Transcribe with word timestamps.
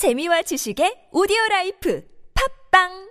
재미와 0.00 0.40
지식의 0.48 1.12
오디오 1.12 1.36
라이프. 1.50 2.00
팝빵 2.32 3.09